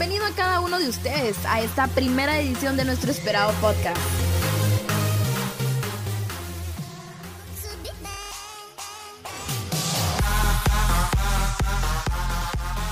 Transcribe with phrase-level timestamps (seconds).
[0.00, 3.98] bienvenido a cada uno de ustedes a esta primera edición de nuestro esperado podcast.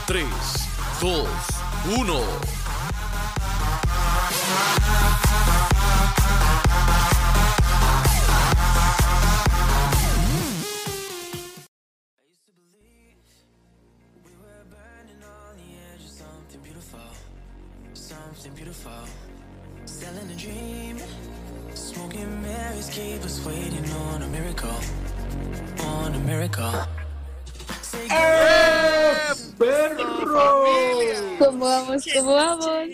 [0.06, 0.26] Tres,
[1.00, 1.28] dos,
[1.96, 2.20] uno.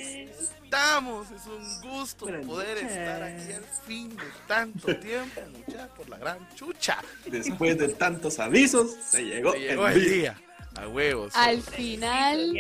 [0.01, 6.19] Estamos, es un gusto poder estar aquí al fin de tanto tiempo, mucha por la
[6.19, 6.99] gran chucha.
[7.27, 10.41] Después de tantos avisos, se llegó, Se llegó el día.
[10.77, 11.33] A huevos.
[11.37, 12.53] Al final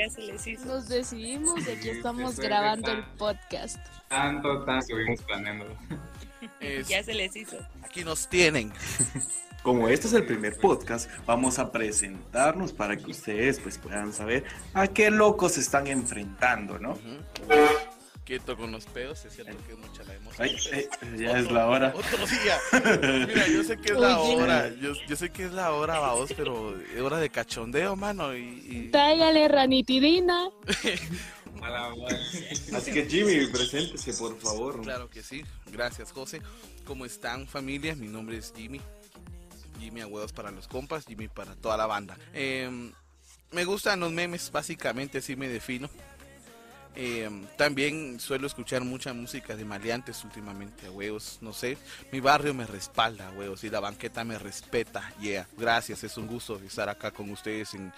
[0.64, 3.78] nos decidimos aquí estamos grabando el podcast.
[4.08, 5.66] Tanto, tanto estuvimos planeando.
[6.60, 7.58] Es- Ya se les hizo.
[7.82, 8.72] aquí nos tienen.
[9.64, 14.44] Como este es el primer podcast, vamos a presentarnos para que ustedes pues puedan saber
[14.74, 16.90] a qué locos se están enfrentando, ¿no?
[16.92, 17.16] Ujú.
[18.26, 20.48] Quieto con los pedos, es cierto que es mucha la emoción.
[20.48, 20.86] Ay, ay,
[21.18, 21.94] ya es la hora.
[21.96, 23.26] Otro día.
[23.26, 24.36] Mira, yo sé que es la Oye.
[24.42, 24.68] hora.
[24.80, 28.34] Yo, yo sé que es la hora, vamos, pero es hora de cachondeo, mano.
[28.36, 30.50] Y, y- Tráigale ranitidina.
[32.74, 34.82] Así que Jimmy, preséntese por favor.
[34.82, 35.42] Claro que sí.
[35.72, 36.42] Gracias, José.
[36.84, 37.94] ¿Cómo están, familia?
[37.94, 38.80] Mi nombre es Jimmy.
[39.94, 42.18] Jimmy a huevos para los compas, Jimmy para toda la banda.
[42.32, 42.92] Em,
[43.52, 45.88] me gustan los memes, básicamente así me defino.
[46.96, 51.78] Em, también suelo escuchar mucha música de maleantes últimamente, a huevos, no sé.
[52.10, 55.46] Mi barrio me respalda, a huevos, y la banqueta me respeta, yeah.
[55.56, 57.92] Gracias, es un gusto estar acá con ustedes en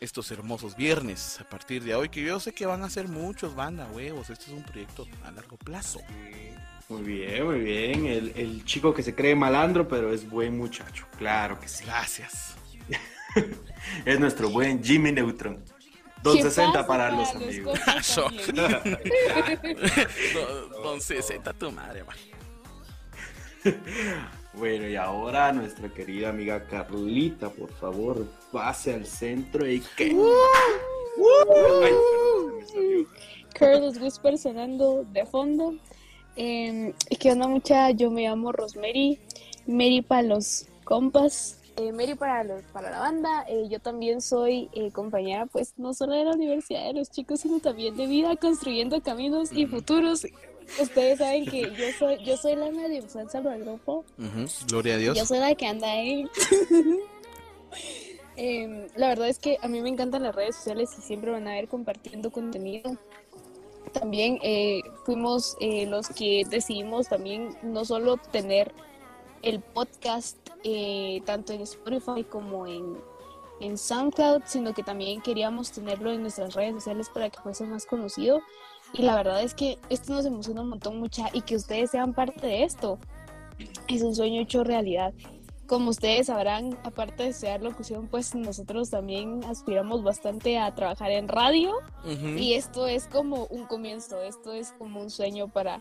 [0.00, 3.54] estos hermosos viernes a partir de hoy, que yo sé que van a ser muchos,
[3.54, 4.28] banda, huevos.
[4.28, 6.00] Este es un proyecto a largo plazo.
[6.92, 8.06] Muy bien, muy bien.
[8.06, 11.06] El, el chico que se cree malandro, pero es buen muchacho.
[11.16, 11.84] Claro que sí.
[11.84, 12.54] Gracias.
[14.04, 15.56] Es nuestro buen Jimmy Neutron.
[15.56, 17.80] ¿Qué 260 pasa para los amigos.
[20.34, 22.16] Don, don 60 tu madre, man.
[24.54, 30.14] Bueno, y ahora nuestra querida amiga Carlita, por favor, pase al centro y que.
[33.58, 35.74] Curtis Whisper sonando de fondo.
[36.36, 37.90] Eh, ¿Qué onda mucha?
[37.90, 39.18] Yo me llamo Rosemary.
[39.66, 41.58] Mary para los compas.
[41.76, 43.44] Eh, Mary para, los, para la banda.
[43.48, 47.40] Eh, yo también soy eh, compañera, pues no solo de la universidad de los chicos,
[47.40, 50.26] sino también de vida, construyendo caminos y futuros.
[50.80, 54.04] Ustedes saben que yo soy, yo soy la medio influencer del grupo.
[54.18, 55.18] Ujú, Gloria a Dios.
[55.18, 56.26] Yo soy la que anda ahí.
[58.34, 61.46] Em, la verdad es que a mí me encantan las redes sociales y siempre van
[61.48, 62.96] a ver compartiendo contenido.
[63.92, 68.72] También eh, fuimos eh, los que decidimos también no solo tener
[69.42, 72.96] el podcast eh, tanto en Spotify como en,
[73.60, 77.86] en SoundCloud, sino que también queríamos tenerlo en nuestras redes sociales para que fuese más
[77.86, 78.40] conocido.
[78.92, 82.14] Y la verdad es que esto nos emociona un montón, mucha, y que ustedes sean
[82.14, 82.98] parte de esto.
[83.88, 85.12] Es un sueño hecho realidad.
[85.66, 91.28] Como ustedes sabrán, aparte de estudiar locución, pues nosotros también aspiramos bastante a trabajar en
[91.28, 91.72] radio.
[92.36, 95.80] Y esto es como un comienzo, esto es como un sueño para,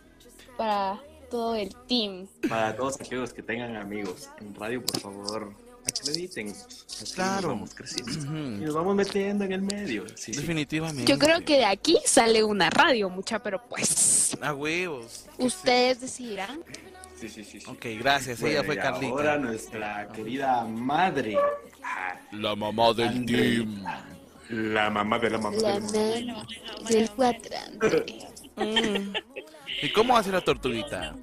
[0.58, 2.28] para todo el team.
[2.48, 5.54] Para todos aquellos que tengan amigos en radio, por favor,
[5.86, 6.50] acrediten.
[6.50, 7.42] Así Claro.
[7.50, 8.12] nos vamos creciendo.
[8.30, 8.38] Ujú.
[8.38, 10.08] Y nos vamos metiendo en el medio.
[10.10, 10.40] Sí, sí.
[10.40, 11.12] Definitivamente.
[11.12, 15.26] Yo creo que de aquí sale una radio, mucha, pero pues A huevos.
[15.38, 16.62] ustedes decidirán.
[17.22, 17.70] Sí, sí, sí, sí.
[17.70, 18.40] Ok, gracias.
[18.42, 19.12] Bueno, Ella fue Carlita.
[19.14, 21.38] Ahora nuestra querida madre.
[22.32, 23.40] La mamá del Andrea.
[23.40, 23.84] team.
[24.50, 26.46] La mamá de la mamá La de la mamá.
[26.90, 28.28] del cuadrante.
[28.58, 29.14] Mm.
[29.84, 31.16] ¿Y cómo hace la tortuguita?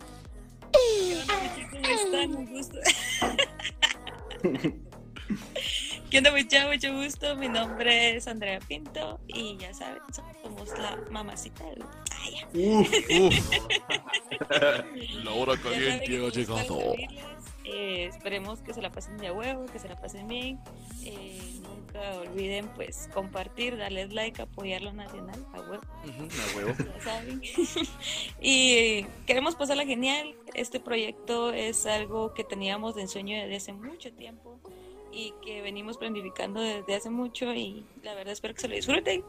[0.72, 2.34] ¿Cómo están?
[2.36, 2.78] Un gusto.
[6.10, 6.66] ¿Qué onda, mucha?
[6.66, 7.36] Mucho gusto.
[7.36, 10.00] Mi nombre es Andrea Pinto y ya saben,
[10.42, 11.84] somos la mamacita del.
[12.12, 12.48] Ay, ya.
[13.20, 13.50] Uf,
[15.24, 17.18] La hora nos gusta servirles.
[17.64, 20.58] Eh, esperemos que se la pasen de a huevo, que se la pasen bien.
[21.04, 25.82] Eh, nunca olviden pues compartir, darles like, apoyar lo nacional a huevo.
[26.06, 26.74] Ujú, A huevo.
[26.96, 27.42] ya saben.
[28.40, 30.34] y queremos pasarla genial.
[30.54, 34.58] Este proyecto es algo que teníamos de ensueño desde hace mucho tiempo
[35.12, 39.24] y que venimos planificando desde hace mucho y la verdad espero que se lo disfruten.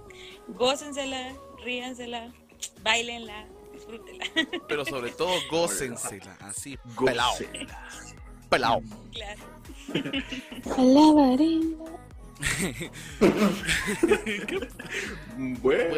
[0.48, 2.34] Gócensela, ríansela,
[2.82, 4.26] bailenla, disfrútenla.
[4.68, 6.38] Pero sobre todo, gócensela.
[6.42, 7.34] Así, pelao.
[8.50, 8.82] Pelao.
[9.12, 9.42] claro.
[15.62, 15.96] Bueno,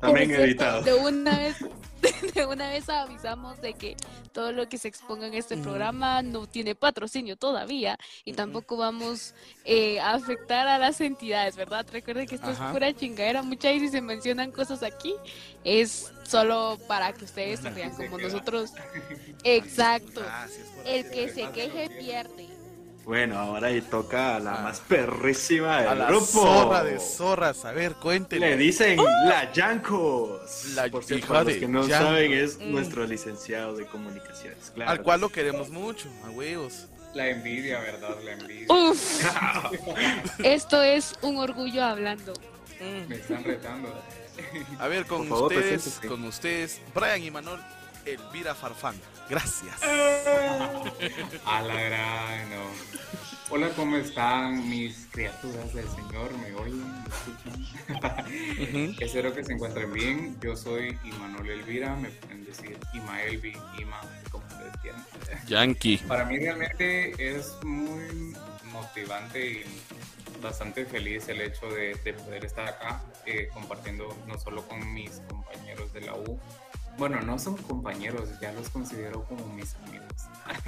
[0.00, 0.82] también cierto, editado.
[0.82, 1.56] De una vez,
[2.34, 3.96] de una vez avisamos de que
[4.32, 5.64] todo lo que se exponga en este Ujú.
[5.64, 9.34] programa no tiene patrocinio todavía y tampoco vamos
[9.64, 11.86] eh, a afectar a las entidades, ¿verdad?
[11.92, 12.66] Recuerden que esto Ajá.
[12.66, 15.14] es pura chingadera, muchas veces se mencionan cosas aquí
[15.64, 18.70] es solo para que ustedes se vean se como nosotros.
[19.44, 20.22] Exacto.
[20.22, 22.48] por El que se queje pierde.
[23.04, 24.62] Bueno, ahora ahí toca a la Ah.
[24.62, 26.24] más perrísima del A la grupo.
[26.26, 28.50] zorra de zorras, a ver, cuéntenle.
[28.50, 30.66] Le dicen la Yancos.
[30.76, 32.06] La Por cierto, para los que no Yancos.
[32.08, 32.70] saben, es Mm.
[32.70, 34.70] nuestro licenciado de comunicaciones.
[34.72, 34.90] Claro.
[34.90, 36.86] Al cual lo queremos mucho, a huevos.
[37.14, 38.16] La envidia, ¿verdad?
[38.24, 38.66] La envidia.
[38.72, 39.20] Uf,
[40.44, 42.32] esto es un orgullo hablando.
[42.80, 43.08] Mm.
[43.08, 43.92] Me están retando.
[44.78, 47.60] A ver, con favor, ustedes, con ustedes, Brian y Manuel,
[48.06, 48.94] Elvira Farfán.
[49.28, 49.82] Gracias.
[51.46, 53.02] A la gran, no.
[53.50, 56.32] Hola, ¿cómo están mis criaturas del Señor?
[56.38, 56.82] ¿Me oyen?
[57.02, 58.96] ¿Me escuchan?
[58.98, 60.38] Espero que se encuentren bien.
[60.40, 65.04] Yo soy Imanol Elvira, me pueden decir Imaelvi, Ima, como ustedes quieran.
[65.46, 65.98] Yankee.
[66.08, 68.34] Para mí realmente es muy
[68.72, 69.64] motivante y
[70.40, 75.20] bastante feliz el hecho de, de poder estar acá eh, compartiendo no solo con mis
[75.28, 76.40] compañeros de la U.
[76.98, 80.06] Bueno, no son compañeros, ya los considero como mis amigos.
[80.44, 80.62] Ay,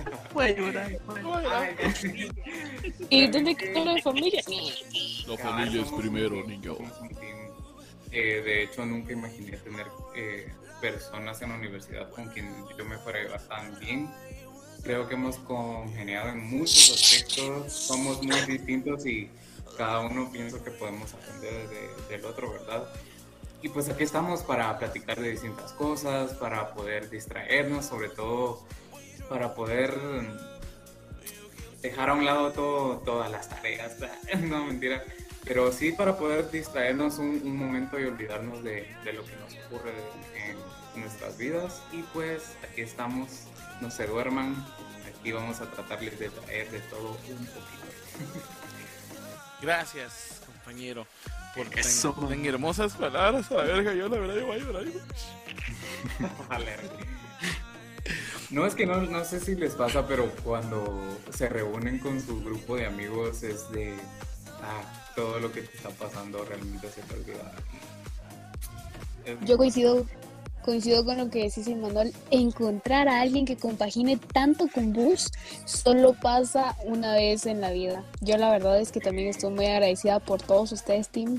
[3.10, 4.42] ¿Y dónde quedó la familia?
[5.26, 6.76] La familia es primero, niño.
[8.10, 9.86] de hecho, nunca imaginé tener
[10.16, 12.48] eh, personas en la universidad con quien
[12.78, 14.08] yo me fuera a llevar tan bien.
[14.82, 19.28] Creo que hemos congeniado en muchos aspectos, somos muy distintos y
[19.78, 22.84] cada uno pienso que podemos aprender de- del otro, ¿verdad?
[23.64, 28.62] Y pues aquí estamos para platicar de distintas cosas, para poder distraernos, sobre todo
[29.30, 29.98] para poder
[31.80, 33.96] dejar a un lado todo, todas las tareas,
[34.42, 35.02] no mentira,
[35.46, 39.94] pero sí para poder distraernos un, momento y olvidarnos de, de lo que nos ocurre
[40.94, 41.80] en nuestras vidas.
[41.90, 43.44] Y pues aquí estamos,
[43.80, 44.62] no se duerman,
[45.08, 47.86] aquí vamos a tratarles de traer de todo un poquito.
[49.62, 51.06] Gracias, compañero,
[51.54, 52.12] por tan, Eso.
[52.12, 53.50] tan hermosas palabras.
[53.50, 54.84] A la verga, yo la verdad yo voy a llorar.
[58.50, 61.02] No es que no, no sé si les pasa, pero cuando
[61.32, 63.94] se reúnen con su grupo de amigos es de
[64.62, 67.52] ah, todo lo que te está pasando realmente se te olvida.
[69.24, 70.06] Es- Yo coincido,
[70.64, 72.12] coincido con lo que decís, Manuel.
[72.30, 75.30] Encontrar a alguien que compagine tanto con vos
[75.66, 78.04] solo pasa una vez en la vida.
[78.20, 81.38] Yo la verdad es que también estoy muy agradecida por todos ustedes, Team.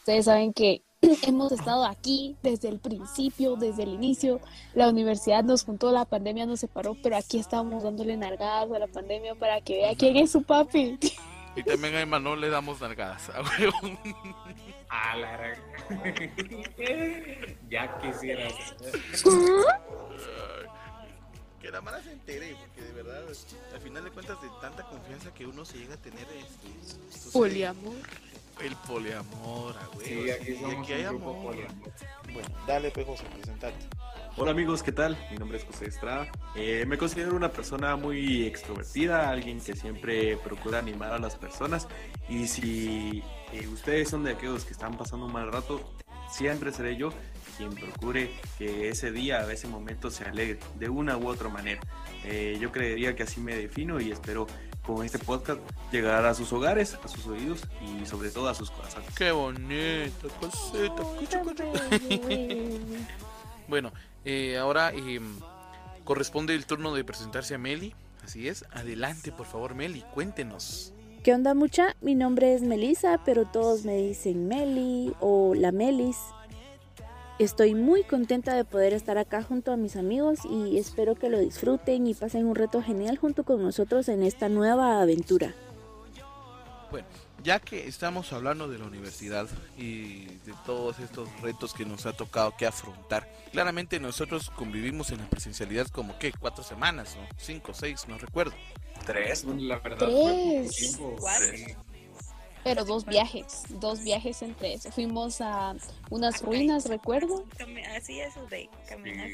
[0.00, 0.82] Ustedes saben que
[1.22, 4.40] hemos estado aquí desde el principio, desde el inicio.
[4.74, 8.88] La universidad nos juntó, la pandemia nos separó, pero aquí estamos dándole nargadas a la
[8.88, 10.98] pandemia para que vea quién es su papi.
[11.54, 13.30] Y también a Emanuel le damos nalgadas.
[14.90, 15.54] A la
[17.68, 18.54] ya quisieras.
[21.60, 23.22] Que la mala se entere, porque de verdad,
[23.74, 26.68] al final de cuentas, de tanta confianza que uno se llega a tener, este,
[27.10, 27.96] sucede Poliamor.
[28.60, 30.00] El poliamor, huevo.
[30.02, 31.44] Sí, aquí sí, somos aquí hay un grupo amor.
[31.44, 31.92] poliamor.
[32.32, 33.76] Bueno, dale, Pejoso, presentate.
[34.36, 35.18] Hola amigos, ¿qué tal?
[35.30, 36.28] Mi nombre es José Estrada.
[36.54, 41.88] Eh, me considero una persona muy extrovertida, alguien que siempre procura animar a las personas.
[42.28, 43.22] Y si
[43.52, 45.80] eh, ustedes son de aquellos que están pasando un mal rato,
[46.30, 47.10] siempre seré yo
[47.58, 51.80] quien procure que ese día, ese momento se alegre de una u otra manera.
[52.24, 54.46] Eh, yo creería que así me defino y espero
[54.86, 55.60] con este podcast
[55.92, 59.10] llegar a sus hogares, a sus oídos y sobre todo a sus corazones.
[59.14, 61.02] Qué bonito, cosita.
[61.02, 61.64] cuchu, cuchu.
[63.68, 63.92] Bueno,
[64.24, 65.20] eh, ahora eh,
[66.04, 67.94] corresponde el turno de presentarse a Meli.
[68.24, 68.64] Así es.
[68.72, 70.94] Adelante, por favor, Meli, cuéntenos.
[71.22, 71.94] ¿Qué onda mucha?
[72.00, 76.16] Mi nombre es Melissa, pero todos me dicen Meli o la Melis.
[77.38, 81.38] Estoy muy contenta de poder estar acá junto a mis amigos y espero que lo
[81.38, 85.54] disfruten y pasen un reto genial junto con nosotros en esta nueva aventura.
[86.90, 87.06] Bueno,
[87.44, 92.12] ya que estamos hablando de la universidad y de todos estos retos que nos ha
[92.12, 97.72] tocado que afrontar, claramente nosotros convivimos en la presencialidad como que cuatro semanas o cinco,
[97.72, 98.54] seis, no recuerdo.
[99.06, 99.44] Tres.
[99.44, 100.76] La verdad, fue poco Tres.
[100.76, 101.16] tiempo.
[101.20, 101.46] Cuatro.
[101.56, 101.66] Sí.
[102.64, 104.90] Pero dos viajes, dos viajes entre eso.
[104.90, 105.74] Fuimos a
[106.10, 107.44] unas ruinas, recuerdo,
[107.96, 109.30] Así es, de caminar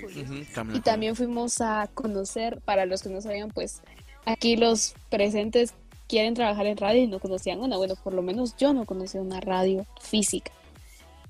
[0.74, 3.82] y también fuimos a conocer, para los que no sabían, pues
[4.26, 5.74] aquí los presentes
[6.08, 7.76] quieren trabajar en radio y no conocían una.
[7.76, 10.52] Bueno, por lo menos yo no conocía una radio física.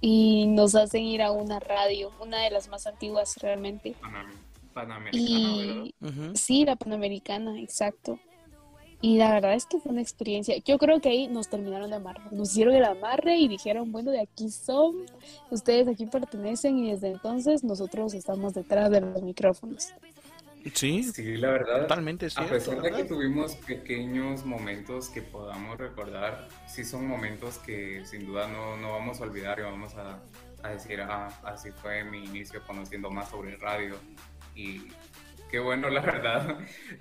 [0.01, 3.95] Y nos hacen ir a una radio, una de las más antiguas realmente.
[4.03, 4.33] Panam-
[4.75, 5.85] Panamericana, ¿verdad?
[5.85, 6.37] Y Ujú.
[6.37, 8.19] sí, la Panamericana, exacto.
[9.07, 10.57] Y la verdad es que fue una experiencia.
[10.65, 12.33] Yo creo que ahí nos terminaron de amarrar.
[12.33, 15.05] Nos hicieron el amarre y dijeron, bueno, de aquí son,
[15.51, 19.93] ustedes aquí pertenecen y desde entonces nosotros estamos detrás de los micrófonos.
[20.73, 21.83] Sí, Sí, la verdad.
[21.83, 22.55] totalmente A cierto.
[22.55, 28.49] pesar de que tuvimos pequeños momentos que podamos recordar, sí son momentos que sin duda
[28.49, 30.23] no, no vamos a olvidar y vamos a,
[30.63, 33.97] a decir, ah, así fue mi inicio conociendo más sobre radio.
[34.57, 34.81] Y
[35.51, 36.59] qué bueno, la verdad.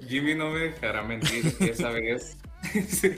[0.08, 2.38] Jimmy no me dejará mentir esa vez,
[2.88, 3.10] si,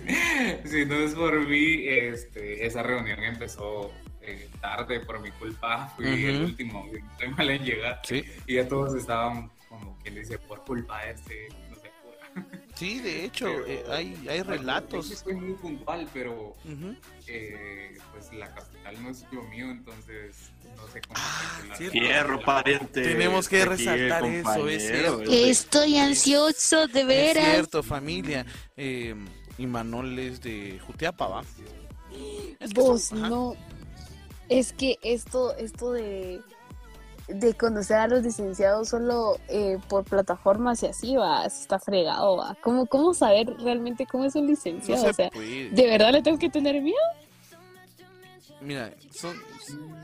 [0.66, 3.92] si no es por mí, este, esa reunión empezó
[4.22, 5.88] eh, tarde por mi culpa.
[5.96, 6.46] Fui el Ujú.
[6.46, 8.02] último, estoy mal en llegar.
[8.04, 12.44] Sí, Y ya todos estaban como quien dice, por culpa de este, no sé, por...
[12.76, 15.08] sí, de hecho, Pero- eh, hay, hay Yo sí relatos.
[15.08, 16.96] soy muy puntual, pero Ujú.
[17.28, 20.36] eh, pues la capital no es lo mío, entonces
[20.78, 21.62] no sé cómo Ah.
[21.92, 23.02] Fierro, pariente.
[23.02, 25.22] Tenemos que resaltar eso, es cierto.
[25.24, 27.46] Estoy ansioso, de Es veras.
[27.46, 28.46] cierto, familia.
[28.78, 29.16] Eh,
[29.58, 31.44] y Manol es de Jutiapa, ¿va?
[32.60, 33.56] Es que Vos, son- no.
[34.48, 36.40] Es que esto, esto de,
[37.28, 42.38] de conocer a los licenciados solo eh, por plataformas y así, va, eso está fregado,
[42.38, 42.56] va.
[42.62, 45.02] ¿Cómo, ¿Cómo saber realmente cómo es un No licenciado?
[45.04, 45.70] se o sea, puede.
[45.72, 46.98] ¿de verdad le tengo que tener miedo?
[48.62, 49.36] Mira, son,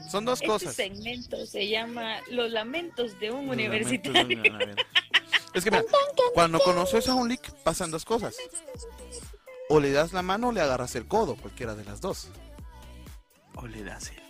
[0.09, 0.75] son dos Este cosas.
[0.75, 4.41] segmento se llama Los lamentos de un Los universitario.
[4.41, 4.75] de.
[5.53, 5.83] Es que mira,
[6.33, 8.35] cuando conoces a un leak pasan dos cosas.
[9.69, 12.29] O le das la mano o le agarras el codo, cualquiera de las dos.
[13.55, 14.21] O le das el.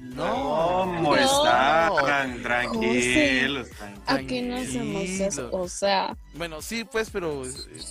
[0.00, 0.82] No.
[0.96, 1.16] ¿Cómo No.
[1.16, 2.42] están?
[2.42, 3.68] Tranquilos,
[4.06, 5.48] ¿A qué no hacemos eso?
[5.52, 7.42] O sea, Bueno, sí, pues, pero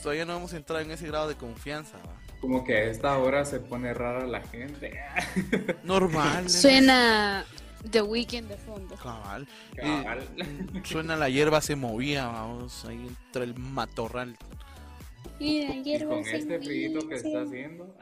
[0.01, 1.97] todavía no hemos entrado en ese grado de confianza.
[2.41, 4.99] Como que a esta hora se pone rara la gente.
[5.83, 6.49] Normal.
[6.49, 7.45] suena
[7.91, 8.95] The Weeknd de fondo.
[8.95, 9.47] Cabal.
[9.75, 10.27] Cabal.
[10.37, 14.37] Eh, suena la hierba se movía, vamos, ahí entre el matorral.
[15.37, 17.95] Y la Y hierba con se este frío que está haciendo.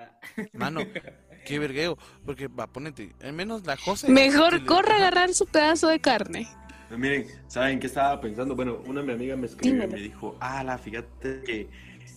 [0.54, 0.82] Mano,
[1.48, 1.98] qué vergueo.
[2.26, 4.10] Porque, va, ponete, al menos la José.
[4.10, 6.48] Mejor corre a agarrar su pedazo de carne.
[6.90, 8.56] Pero miren, ¿saben qué estaba pensando?
[8.56, 11.70] Bueno, una de mi amiga me escribió y me dijo, ala, fíjate que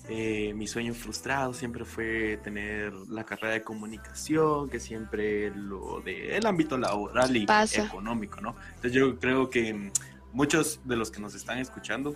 [0.08, 6.36] eh, mi sueño frustrado siempre fue tener la carrera de comunicación, que siempre lo de
[6.36, 7.84] el ámbito laboral y Pasa.
[7.84, 8.56] económico, ¿no?
[8.68, 9.90] Entonces yo creo que mm,
[10.32, 12.14] muchos de los que nos están escuchando,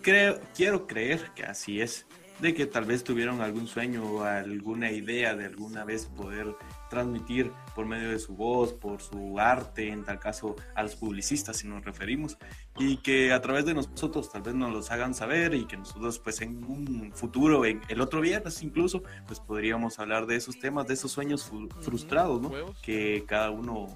[0.00, 2.06] creo, quiero creer que así es,
[2.42, 6.56] de que tal vez tuvieron algún sueño o alguna idea de alguna vez poder
[6.90, 11.58] transmitir por medio de su voz, por su arte, en tal caso a los publicistas
[11.58, 12.36] si nos referimos,
[12.76, 16.18] y que a través de nosotros tal vez nos los hagan saber y que nosotros
[16.18, 20.88] pues en un futuro, en el otro viernes incluso, pues podríamos hablar de esos temas,
[20.88, 21.48] de esos sueños
[21.80, 22.50] frustrados, ¿no?
[22.82, 23.86] Que cada uno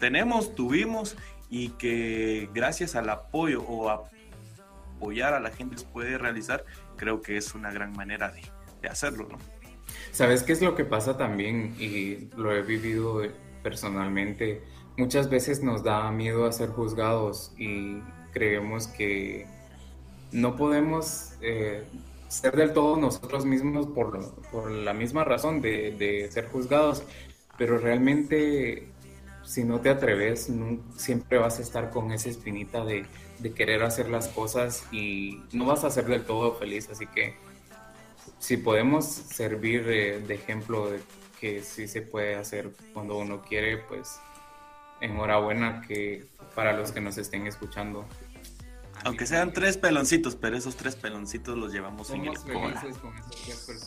[0.00, 1.16] tenemos, tuvimos
[1.48, 4.10] y que gracias al apoyo o a
[5.02, 6.64] apoyar a la gente se puede realizar,
[7.02, 8.42] creo que es una gran manera de,
[8.80, 9.36] de hacerlo, ¿no?
[10.12, 11.74] ¿Sabes qué es lo que pasa también?
[11.80, 13.22] Y lo he vivido
[13.60, 14.62] personalmente.
[14.96, 18.00] Muchas veces nos da miedo a ser juzgados y
[18.32, 19.46] creemos que
[20.30, 21.82] no podemos eh,
[22.28, 27.02] ser del todo nosotros mismos por, por la misma razón de, de ser juzgados,
[27.58, 28.91] pero realmente
[29.44, 30.48] si no te atreves,
[30.96, 33.06] siempre vas a estar con esa espinita de,
[33.38, 37.34] de querer hacer las cosas y no vas a ser del todo feliz, así que
[38.38, 41.00] si podemos servir eh, de ejemplo de
[41.40, 44.18] que sí se puede hacer cuando uno quiere, pues
[45.00, 48.04] enhorabuena que para los que nos estén escuchando.
[49.04, 52.82] Aunque sean tres peloncitos, pero esos tres peloncitos los llevamos en el cola.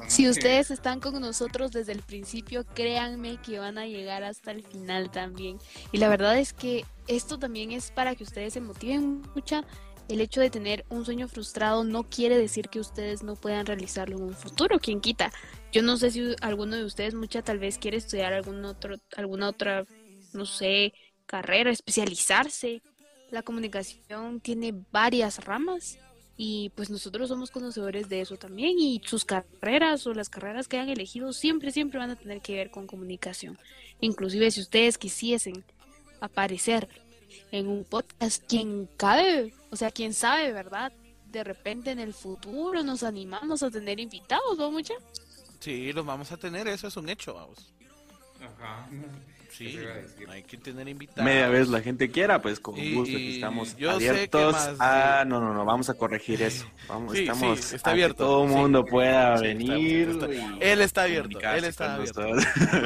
[0.08, 4.64] Si ustedes están con nosotros desde el principio, créanme que van a llegar hasta el
[4.64, 5.58] final también.
[5.92, 9.64] Y la verdad es que esto también es para que ustedes se motiven mucho.
[10.08, 14.18] El hecho de tener un sueño frustrado no quiere decir que ustedes no puedan realizarlo
[14.18, 15.32] en un futuro, quien quita.
[15.72, 19.50] Yo no sé si alguno de ustedes mucha tal vez quiere estudiar algún otro, alguna
[19.50, 19.86] otra,
[20.34, 20.94] no sé,
[21.26, 22.84] carrera, especializarse.
[23.36, 26.00] La comunicación tiene varias ramas
[26.38, 30.78] y pues nosotros somos conocedores de eso también y sus carreras o las carreras que
[30.78, 33.60] han elegido siempre, siempre van a tener que ver con comunicación.
[34.00, 35.66] Inclusive si ustedes quisiesen
[36.22, 36.88] aparecer
[37.52, 40.94] en un podcast, quien cabe, o sea, quién sabe, ¿verdad?
[41.30, 44.94] De repente en el futuro nos animamos a tener invitados, ¿no, mucha?
[45.60, 47.74] Sí, los vamos a tener, eso es un hecho, vamos.
[48.40, 48.88] Ajá.
[49.58, 49.78] Sí,
[50.30, 51.24] hay que tener invitados.
[51.24, 54.54] Media vez la gente quiera, pues con Y- gusto, aquí estamos yo sé que abiertos.
[54.54, 56.66] más Ah, de- no, no, no, vamos a corregir eso.
[56.90, 58.26] Vamos, Sí, sí, estamos está a que abierto.
[58.26, 58.56] todo el Sí.
[58.56, 60.10] mundo pueda Sí, está- venir.
[60.10, 60.26] está-
[60.66, 62.22] Él está abierto, él está abierto.
[62.22, 62.46] nosotros.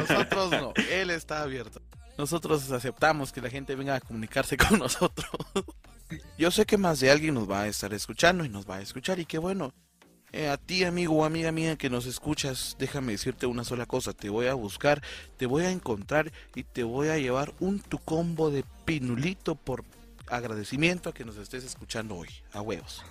[0.09, 1.81] Nosotros no, él está abierto.
[2.17, 5.29] Nosotros aceptamos que la gente venga a comunicarse con nosotros.
[6.38, 8.81] Yo sé que más de alguien nos va a estar escuchando y nos va a
[8.81, 9.73] escuchar y qué bueno.
[10.31, 14.13] Eh, a ti, amigo o amiga mía que nos escuchas, déjame decirte una sola cosa.
[14.13, 15.01] Te voy a buscar,
[15.38, 19.83] te voy a encontrar y te voy a llevar un tu combo de pinulito por
[20.27, 22.29] agradecimiento a que nos estés escuchando hoy.
[22.53, 23.03] A huevos.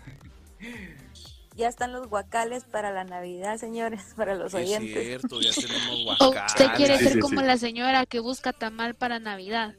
[1.56, 5.04] Ya están los guacales para la Navidad, señores, para los Sí, es oyentes.
[5.04, 6.52] cierto, ya tenemos guacales.
[6.52, 7.46] usted quiere sí, ser sí, como sí.
[7.46, 9.75] la señora que busca tamal para Navidad.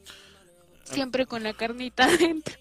[0.94, 2.56] Siempre con la carnita adentro.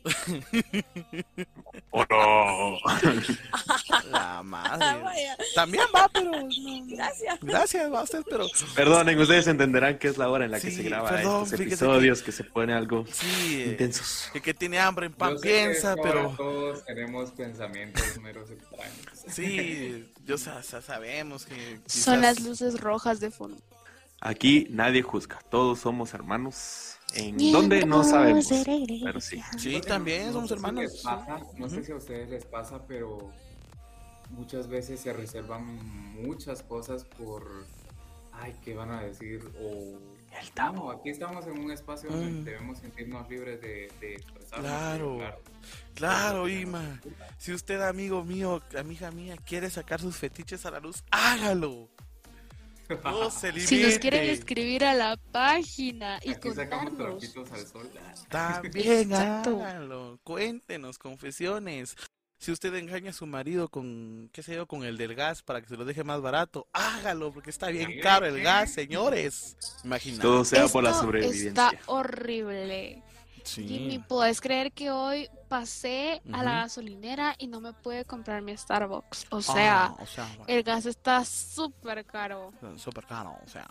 [1.91, 2.79] ¡Oh, no!
[4.11, 5.03] La Ah, madre.
[5.03, 5.37] vaya.
[5.55, 6.31] También va, pero.
[6.31, 6.49] no,
[6.87, 7.39] Gracias.
[7.43, 8.47] Gracias, va usted, pero.
[8.75, 11.61] Perdonen, ustedes entenderán que es la hora en la que Sí, se graba perdón, estos
[11.61, 12.33] episodios, que...
[12.33, 14.31] se pone algo Sí, eh, intensos.
[14.35, 16.35] el que tiene hambre en pan que piensa, pero.
[16.37, 18.95] Todos tenemos pensamientos meros extraños.
[19.29, 21.81] Sí, yo sa- sa- sabemos que.
[21.87, 23.59] Son las quizás- luces rojas de fondo.
[24.21, 26.97] Aquí nadie juzga, todos somos hermanos.
[27.15, 27.87] ¿En dónde?
[27.87, 28.49] No sabemos.
[29.05, 29.41] Pero sí.
[29.57, 31.01] Sí, también no- somos no sé si hermanos.
[31.05, 33.31] pasa, no sé si a ustedes les pasa, pero
[34.31, 35.65] muchas veces se reservan
[36.23, 37.65] muchas cosas por,
[38.33, 39.41] ay, ¿qué van a decir?
[39.63, 39.99] O,
[40.73, 42.45] no, aquí estamos en un espacio donde Mm.
[42.45, 44.69] debemos sentirnos libres de, de expresarnos.
[44.69, 45.19] Claro.
[45.95, 47.01] Claro, Ima.
[47.39, 51.89] Si usted, amigo mío, amiga mía, quiere sacar sus fetiches a la luz, hágalo.
[53.05, 53.67] No se limite.
[53.67, 57.53] Si nos quieren escribir a la página y Aquí contarnos.
[57.53, 57.91] al sol.
[58.29, 60.19] También hágalo.
[60.25, 61.97] Cuéntenos, confesiones.
[62.41, 65.61] Si usted engaña a su marido con, qué sé yo, con el del gas para
[65.61, 69.57] que se lo deje más barato, hágalo, porque está bien caro el gas, señores.
[69.83, 70.23] Imagínate.
[70.23, 71.49] Todo sea por la Esto sobrevivencia.
[71.49, 73.03] Está horrible.
[73.49, 73.67] Sí.
[73.67, 78.55] Jimmy, ¿puedes creer que hoy pasé a la gasolinera y no me pude comprar mi
[78.57, 79.27] Starbucks?
[79.31, 82.53] O sea, Ah, o sea, el gas está súper caro.
[82.77, 83.67] súper caro, o sea.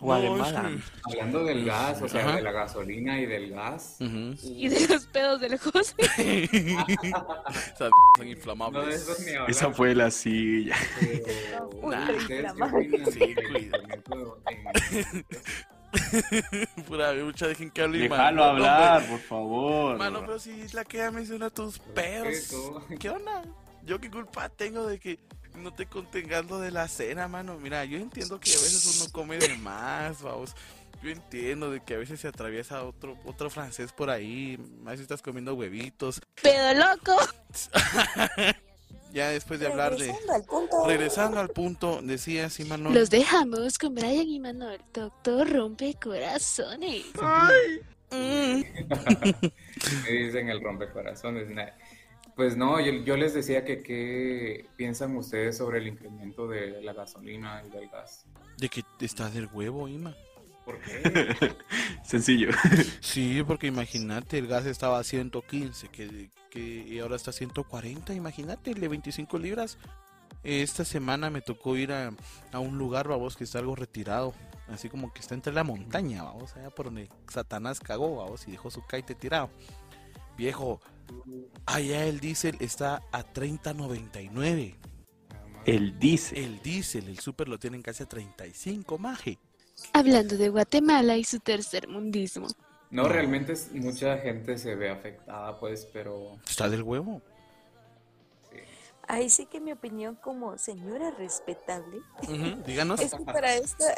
[0.00, 0.62] Guatemala.
[0.70, 2.36] No, Hablando del gas, o sea, Ajá.
[2.36, 3.96] de la gasolina y del gas.
[4.00, 5.94] Y de los pedos del José.
[6.52, 8.82] Esas son inflamables.
[8.82, 9.32] No de esos ni.
[9.48, 10.76] Esa fue la silla.
[11.00, 12.00] Pero, Nah.
[12.10, 12.88] ¿ustedes qué inflamable.
[12.88, 13.58] opinan Sí, del cuida.
[13.78, 15.26] incremento en-
[16.88, 19.10] Pura mucha dejen que hable Déjalo mano, hablar, hombre.
[19.10, 19.96] por favor.
[19.96, 21.80] Mano, pero si es la que ya menciona tus.
[21.94, 22.86] Respeto.
[22.98, 23.42] ¿Qué onda?
[23.84, 25.18] Yo qué culpa tengo de que
[25.54, 27.58] no te contengando de la cena, mano.
[27.58, 30.54] Mira, yo entiendo que a veces uno come de más, vamos.
[31.02, 35.02] Yo entiendo de que a veces se atraviesa otro otro francés por ahí, a veces
[35.02, 36.20] estás comiendo huevitos.
[36.40, 37.16] ¡Pedo loco!
[39.14, 40.86] Ya después de hablar de Regresando al punto.
[40.88, 42.90] regresando al punto, decía sí, mano.
[42.90, 44.80] Los dejamos con Brian y Manuel.
[44.92, 47.04] Doctor rompe corazones.
[48.10, 48.62] Mm.
[50.04, 51.48] Me dicen el rompecorazones.
[52.34, 56.92] Pues no, yo, yo les decía que qué piensan ustedes sobre el incremento de la
[56.92, 58.26] gasolina y del gas.
[58.58, 60.16] De que está del huevo, Ima.
[60.64, 61.54] ¿Por qué?
[62.04, 62.50] Sencillo.
[63.00, 68.14] Sí, porque imagínate, el gas estaba a 115, que, que y ahora está a 140,
[68.14, 69.78] imagínate, el de 25 libras.
[70.42, 72.12] Esta semana me tocó ir a,
[72.52, 74.34] a un lugar, vamos, que está algo retirado,
[74.68, 78.50] así como que está entre la montaña, vamos, allá por donde Satanás cagó, vamos, y
[78.50, 79.50] dejó su caite tirado.
[80.36, 80.80] Viejo,
[81.66, 84.74] allá el diésel está a 30.99.
[85.64, 86.44] El dice.
[86.44, 89.38] El diésel, el super lo tienen casi a 35, maje.
[89.92, 92.48] Hablando de Guatemala y su tercer mundismo.
[92.90, 97.20] No, realmente es- mucha gente se ve afectada, pues, pero Está del huevo.
[98.50, 98.58] sí.
[99.08, 103.00] Ahí sí que mi opinión como señora respetable Ujú, Díganos.
[103.00, 103.92] es que para esta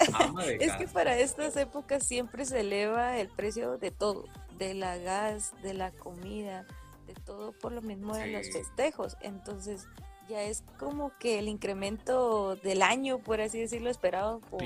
[0.59, 4.25] es que para estas épocas siempre se eleva el precio de todo,
[4.59, 6.67] de la gas, de la comida,
[7.07, 9.17] de todo por lo mismo de los festejos.
[9.21, 9.87] Entonces
[10.29, 14.63] ya es como que el incremento del año, por así decirlo, esperado por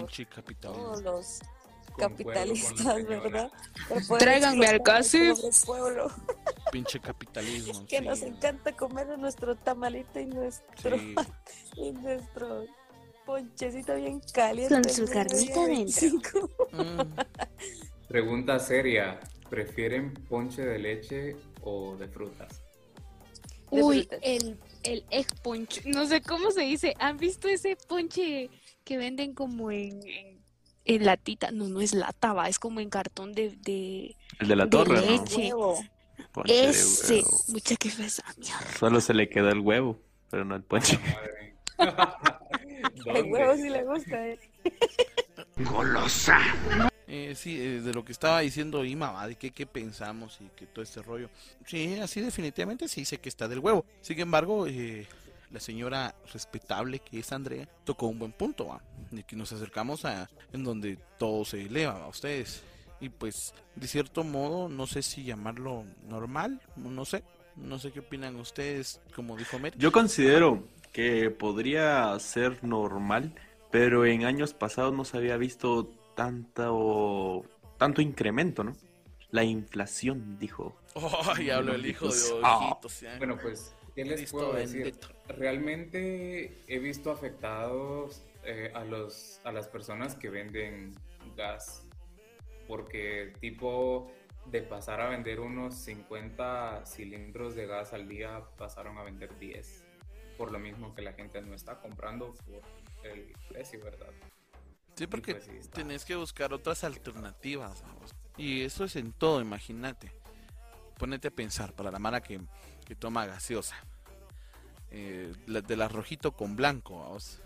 [0.61, 1.41] todos los
[1.97, 3.07] capitalistas.
[3.07, 3.51] ¿verdad?
[4.19, 5.33] Tráiganme al casi.
[6.73, 7.87] Pinche capitalismo.
[7.89, 8.05] que sí.
[8.05, 11.15] nos encanta comer nuestro tamalito y nuestro Sí.
[11.77, 12.65] y nuestro
[13.27, 14.75] ponchecito bien caliente.
[14.75, 15.67] Con su carnita dentro.
[15.67, 16.51] 25.
[16.73, 18.09] Mm.
[18.09, 22.63] Pregunta seria, ¿prefieren ponche de leche o de frutas?
[23.71, 25.85] Uy, el, el egg punch.
[25.87, 26.95] No sé cómo se dice.
[26.99, 28.51] ¿Han visto ese ponche
[28.85, 30.41] que venden como en, en,
[30.85, 31.51] en latita?
[31.51, 32.49] No, no es lata, va.
[32.49, 35.13] Es como en cartón de, de, El de la de torre, ¿no?
[35.13, 35.51] leche.
[36.33, 37.15] Ponche de Ese.
[37.15, 37.39] huevo.
[37.49, 38.73] Mucha que fue esa mierda.
[38.79, 39.99] Solo se le quedó el huevo,
[40.31, 40.99] pero no el ponche.
[43.07, 44.29] El huevo sí le gusta.
[44.29, 44.39] eh.
[47.13, 50.67] Eh, sí, eh, de lo que estaba diciendo Ima, de qué, qué pensamos y que
[50.67, 51.29] todo este rollo.
[51.67, 53.85] Sí, así definitivamente sí sé que está del huevo.
[54.01, 55.09] Sin embargo, eh,
[55.51, 58.81] la señora respetable que es Andrea tocó un buen punto, ¿va?
[59.11, 62.63] de que nos acercamos a en donde todo se eleva a ustedes.
[63.01, 67.25] Y pues, de cierto modo, no sé si llamarlo normal, no sé.
[67.57, 69.77] No sé qué opinan ustedes, como dijo Mer.
[69.77, 73.35] Yo considero que podría ser normal,
[73.73, 75.91] pero en años pasados no se había visto
[76.21, 77.47] tanto,
[77.79, 78.75] tanto incremento, ¿no?
[79.31, 80.77] La inflación, dijo.
[80.95, 82.59] Oh, ya hablo el hijo de Ah.
[82.59, 83.03] ojitos.
[83.17, 84.83] Bueno, pues, ¿qué les Cristo puedo decir?
[84.85, 85.09] bendito.
[85.29, 90.93] Realmente he visto afectados eh, a, los, a las personas que venden
[91.39, 91.87] gas,
[92.69, 94.13] porque tipo
[94.45, 99.85] de pasar a vender unos 50 cilindros de gas al día, pasaron a vender 10,
[100.37, 102.61] por lo mismo que la gente no está comprando por
[103.11, 104.09] el precio, ¿verdad?
[105.01, 108.15] Sí, porque pues sí, tenés que buscar otras alternativas, vamos.
[108.37, 110.13] Y eso es en todo, imagínate.
[110.99, 112.39] Ponete a pensar, para la mara que,
[112.85, 113.77] que toma gaseosa.
[114.91, 117.41] Eh, la- de la rojito con blanco, vamos.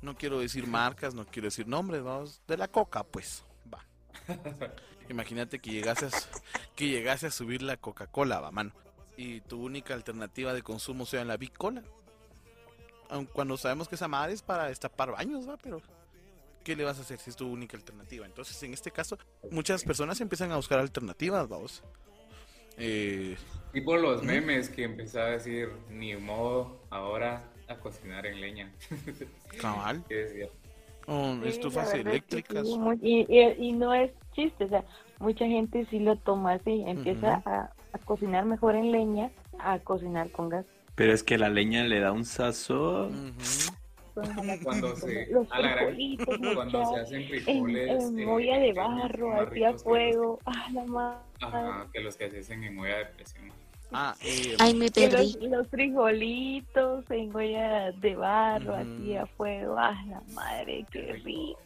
[0.00, 2.42] No quiero decir marcas, no quiero decir nombres, vamos.
[2.48, 3.44] De la coca, pues.
[3.72, 3.86] Va.
[5.08, 6.10] Imagínate que llegase a,
[6.74, 8.72] que llegase a subir la Coca-Cola, va, mano.
[9.16, 11.84] Y tu única alternativa de consumo sea la Big Cola.
[13.08, 15.80] Aun cuando sabemos que esa madre es para destapar baños, va, pero
[16.62, 18.24] ¿qué le vas a hacer si es tu única alternativa?
[18.26, 19.18] Entonces, en este caso,
[19.50, 21.82] muchas personas empiezan a buscar alternativas, vamos.
[22.78, 23.36] Eh,
[23.72, 28.72] Tipo los memes que empecé a decir, ni modo, ahora a cocinar en leña.
[29.60, 30.46] cabal, Que decía,
[31.06, 32.66] o Sí, estufas eléctricas.
[32.66, 34.84] sí, y, y- y no es chiste, o sea,
[35.18, 37.48] mucha gente sí lo toma así, empieza Ujú.
[37.48, 40.64] a, a cocinar mejor en leña, a cocinar con gas.
[40.94, 43.28] Pero es que la leña le da un sazón.
[43.28, 43.74] Ujú.
[44.62, 48.72] Cuando se, Los a la gran- cuando se hacen en, frijoles en eh, olla de
[48.72, 51.22] barro, así a fuego, ah, la madre.
[51.40, 53.50] Ajá, que los que se hacen en olla de presión.
[53.90, 55.34] Ah, eh, Ay, me perdí.
[55.40, 58.82] los, los frijolitos en olla de barro, Ujú.
[58.82, 61.58] así a fuego, ah, la madre, qué rico.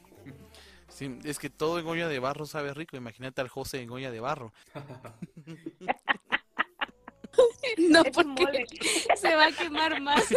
[0.88, 2.96] sí, es que todo en olla de barro sabe rico.
[2.96, 4.52] Imagínate al José en olla de barro.
[7.88, 8.66] No, Es porque mole.
[9.20, 10.22] se va a quemar más.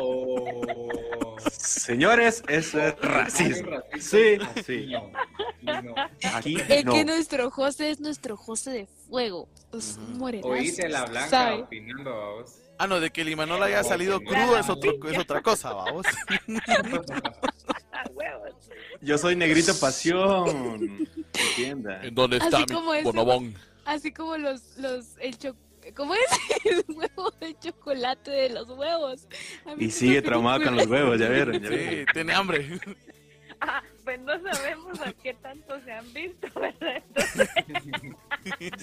[0.00, 3.70] Oh, Señores, eso es racismo.
[3.70, 4.00] racista.
[4.00, 4.86] Sí, sí.
[4.92, 5.10] no,
[5.72, 5.94] aquí no.
[6.34, 6.92] Aquí Es no.
[6.92, 9.48] que nuestro José es nuestro José de fuego.
[9.72, 10.12] Es Ujú.
[10.12, 10.48] un morenazo.
[10.48, 11.62] Oíste la blanca ¿sabe?
[11.62, 12.54] opinando a vos.
[12.78, 16.06] Ah, no, de que el Imanol haya salido crudo es, otro, es otra cosa, vamos.
[19.00, 21.08] Yo soy negrito pasión.
[21.50, 22.00] Entienda.
[22.12, 23.54] dónde está Así mi como bonobón?
[23.84, 25.54] Así como los, los, el cho-
[25.94, 26.20] ¿cómo es?
[26.64, 29.26] El huevo de chocolate de los huevos.
[29.66, 31.60] ¿Han Y sigue traumado con los huevos, ya vieron.
[31.60, 31.88] ya vieron.
[31.98, 32.80] Sí, tiene hambre.
[33.60, 37.02] Ah, pues no sabemos a qué tanto se han visto, ¿verdad?
[37.06, 37.48] Entonces,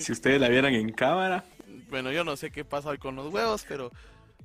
[0.05, 1.43] Si ustedes la vieran en cámara.
[1.89, 3.91] Bueno, yo no sé qué pasa hoy con los huevos, pero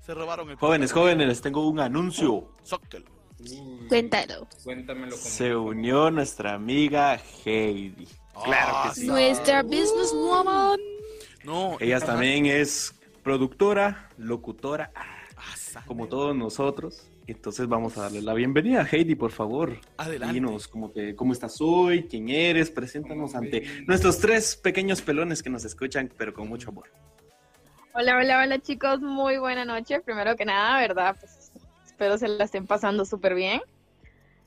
[0.04, 2.50] se robaron el Jóvenes, jóvenes, les tengo un anuncio.
[2.64, 3.06] Zócalo.
[3.38, 4.48] Uy, Cuéntalo.
[4.64, 8.08] Cuéntamelo como Se unió nuestra amiga Heidi.
[8.44, 9.06] Claro Ah, que sí.
[9.06, 10.78] Nuestra businesswoman.
[11.46, 17.06] No, Ella también es productora, locutora, Ah, sa- como todos nosotros.
[17.28, 18.86] Entonces vamos a darle la bienvenida.
[18.90, 19.78] Heidi, por favor.
[19.96, 20.34] Adelante.
[20.34, 25.50] Dinos cómo, te, cómo estás hoy, quién eres, preséntanos ante nuestros tres pequeños pelones que
[25.50, 26.88] nos escuchan, pero con mucho amor.
[27.94, 30.00] Hola, hola, hola chicos, muy buena noche.
[30.00, 31.16] Primero que nada, ¿verdad?
[31.20, 31.52] Pues
[31.86, 33.60] espero se la estén pasando súper bien.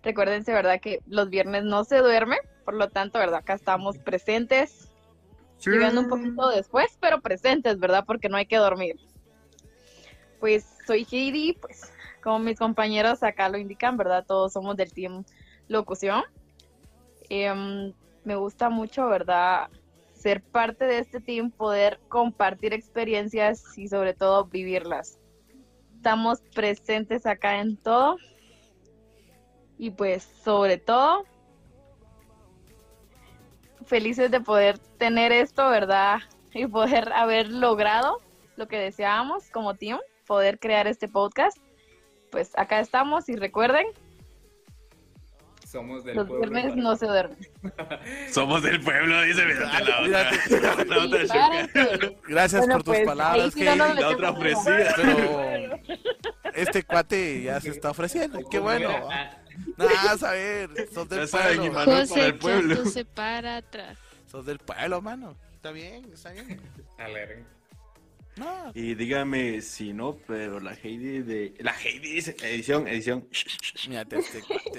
[0.04, 0.82] Recuérdense, ¿verdad?
[0.82, 3.40] Que los viernes no se duerme, por lo tanto, ¿verdad?
[3.40, 4.89] Acá estamos presentes,
[5.66, 8.04] llegando un poquito después, pero presentes, ¿verdad?
[8.06, 8.98] Porque no hay que dormir.
[10.40, 11.92] Pues soy Heidi, pues
[12.22, 14.26] como mis compañeros acá lo indican, ¿verdad?
[14.26, 15.24] Todos somos del team
[15.68, 16.24] locución.
[17.30, 17.94] Em,
[18.24, 19.70] me gusta mucho, ¿verdad?
[20.14, 25.18] Ser parte de este team, poder compartir experiencias y sobre todo vivirlas.
[25.96, 28.18] Estamos presentes acá en todo.
[29.78, 31.24] Y pues sobre todo,
[33.90, 36.20] felices de poder tener esto, ¿verdad?
[36.54, 38.22] Y poder haber logrado
[38.56, 41.58] lo que deseábamos como team, poder crear este podcast.
[42.32, 43.88] Pues acá estamos y recuerden,
[45.66, 46.50] Somos del los pueblo.
[46.50, 47.38] viernes no se duermen.
[48.32, 49.44] Somos del pueblo, dice.
[52.28, 53.94] Gracias Bueno, por tus pues, palabras, sí no.
[53.94, 54.94] La otra ofrecida.
[54.96, 55.80] Pero
[56.54, 58.40] este cuate ya se está ofreciendo.
[58.50, 58.90] Qué bueno.
[59.12, 59.32] Ah,
[59.78, 61.86] Nada, a ver, sos del pueblo.
[61.86, 62.76] José, el pueblo.
[62.76, 63.98] Chato se para atrás.
[64.30, 65.36] Sos del pueblo, mano.
[65.56, 66.62] Está bien, está bien.
[66.98, 67.46] alegre.
[68.38, 71.54] No, Y dígame si no, pero la Heidi de.
[71.60, 72.36] La Heidi dice.
[72.42, 73.28] Edición, edición.
[73.88, 74.22] mírate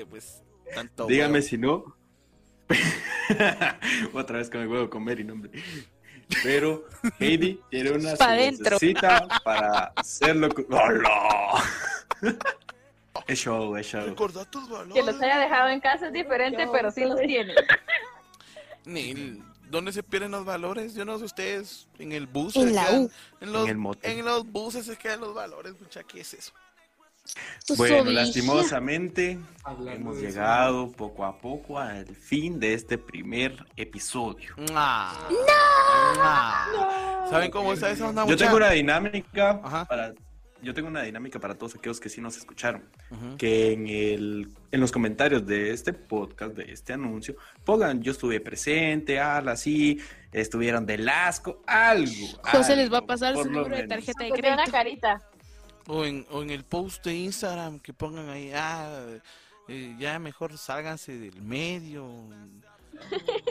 [0.08, 0.42] pues.
[0.74, 1.46] Tanto Dígame huevo.
[1.46, 1.96] si no.
[4.14, 5.50] Otra vez con el huevo con Mary, no, hombre.
[6.42, 6.86] Pero
[7.18, 10.48] Heidi tiene una Pa' para hacerlo.
[10.70, 11.64] ¡Hola!
[13.26, 14.04] Es show, es show.
[14.06, 15.22] Recordá tus Que los valores.
[15.22, 17.54] haya dejado en casa es diferente, pero sí los tiene.
[18.84, 20.94] Ni- ¿Dónde se pierden los valores?
[20.94, 21.86] Yo no sé ustedes.
[21.98, 22.56] En el bus.
[22.56, 23.10] En la quedan- U.
[23.40, 24.10] En los, En el mote.
[24.10, 26.02] en los buses se quedan los valores, mucha.
[26.02, 26.52] ¿Qué es eso?
[27.66, 34.54] Tu Bueno, lastimosamente Hablando hemos llegado poco a poco al fin de este primer episodio.
[34.74, 35.28] Ah.
[36.18, 37.26] Ah.
[37.30, 38.44] ¿Saben cómo está esa onda, Yo mucha?
[38.44, 39.84] tengo una dinámica Ajá.
[39.84, 40.12] para
[40.62, 42.82] yo tengo una dinámica para todos aquellos que sí nos escucharon,
[43.38, 48.40] que en el en los comentarios de este podcast, de este anuncio, pongan yo estuve
[48.40, 50.00] presente, ala, sí,
[50.32, 52.26] estuvieron del asco, algo.
[52.44, 54.72] José les va a pasar su número de tarjeta de una crédito.
[54.72, 55.22] carita.
[55.86, 59.06] O en, o en el post de Instagram que pongan ahí, ah,
[59.68, 62.06] eh, ya mejor sálganse del medio.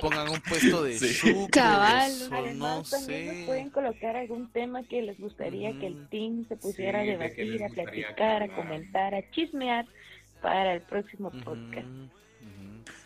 [0.01, 1.47] Pongan un puesto de Sí.
[1.51, 2.11] Cabal.
[2.11, 3.43] o no Además, también nos sé.
[3.45, 6.09] pueden colocar algún tema que les gustaría que el Mm.
[6.09, 9.85] team se pusiera Sí, a debatir, a platicar, a comentar, a chismear
[10.41, 11.87] para el próximo podcast.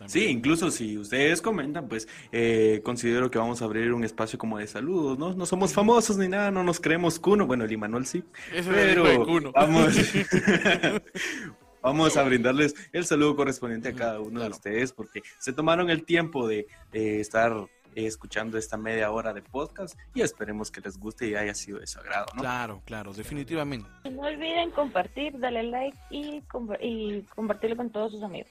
[0.06, 0.30] Sí, también.
[0.38, 4.66] incluso si ustedes comentan, pues eh, considero que vamos a abrir un espacio como de
[4.66, 5.34] saludos, ¿no?
[5.34, 8.76] No somos famosos ni nada, no nos creemos cuno, bueno, el Imanol sí, Eso es
[8.78, 9.52] el pero Cuno.
[9.52, 9.94] vamos,
[11.84, 16.04] vamos a brindarles el saludo correspondiente a cada uno de ustedes porque se tomaron el
[16.04, 17.52] tiempo de eh, estar
[17.94, 21.78] eh, escuchando esta media hora de podcast y esperemos que les guste y haya sido
[21.78, 22.40] de su agrado, ¿no?
[22.40, 23.88] Claro, claro, definitivamente.
[24.04, 28.50] Y no olviden compartir, darle like y, compa- y compartirlo con todos sus amigos.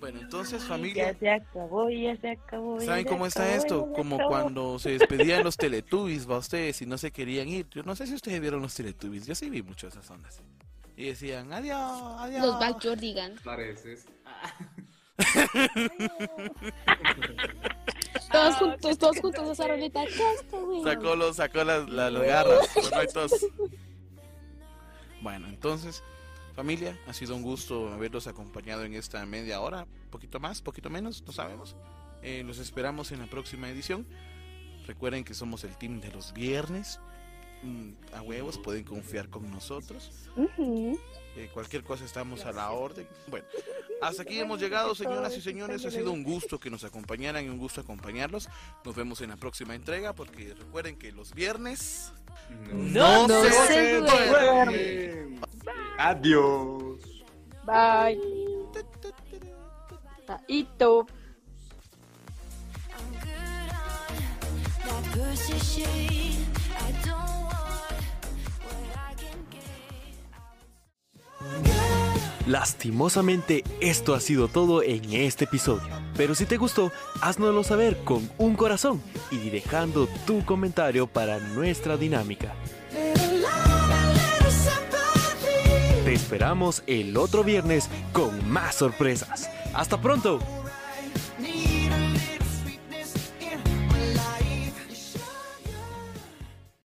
[0.00, 2.78] Bueno, entonces Ya familia, se acabó, ya se acabó.
[2.80, 3.86] ya ¿saben se cómo está acabó, esto?
[3.88, 4.30] ya Como acabó.
[4.30, 7.68] cuando se despedían los Teletubbies, va ustedes, y no se querían ir.
[7.70, 10.42] Yo no sé si ustedes vieron los Teletubbies, yo sí vi mucho esas ondas.
[11.02, 12.46] Y decían, adiós, adiós.
[12.46, 13.42] Los Backyardigans.
[13.42, 14.06] Pareces.
[18.30, 20.04] Todos juntos, todos juntos esa rolita.
[20.84, 22.68] Sacó, los, sacó las, las, las garras.
[22.92, 23.26] Bueno.
[25.22, 26.04] Bueno, entonces,
[26.54, 29.88] familia, ha sido un gusto haberlos acompañado en esta media hora.
[30.08, 31.74] Poquito más, poquito menos, no sabemos.
[32.22, 34.06] Eh, los esperamos en la próxima edición.
[34.86, 37.00] Recuerden que somos el team de los viernes.
[37.62, 40.10] Mm, a huevos, pueden confiar con nosotros.
[41.36, 43.06] Eh, cualquier cosa estamos a la orden.
[43.28, 43.46] Bueno,
[44.00, 45.84] hasta aquí hemos llegado, señoras y señores.
[45.86, 48.48] Ha sido un gusto que nos acompañaran y un gusto acompañarlos.
[48.84, 52.12] Nos vemos en la próxima entrega porque recuerden que los viernes
[52.72, 53.28] No.
[53.28, 55.40] no, No se, se duermen.
[55.98, 57.00] Adiós.
[57.64, 58.18] Bye.
[60.26, 61.06] Taito.
[64.84, 66.31] that pussy shade.
[72.46, 75.88] Lastimosamente, esto ha sido todo en este episodio.
[76.16, 79.00] Pero si te gustó, haznoslo saber con un corazón
[79.30, 82.54] y dejando tu comentario para nuestra dinámica.
[86.04, 89.48] Te esperamos el otro viernes con más sorpresas.
[89.72, 90.40] ¡Hasta pronto!